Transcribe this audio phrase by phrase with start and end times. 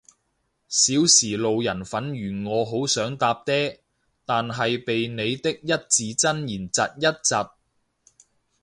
[0.67, 3.81] 少時路人粉如我好想搭嗲，
[4.25, 7.35] 但係被你啲一字真言疾一疾